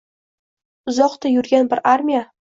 [0.93, 2.23] uzoqda yurgan bir armiya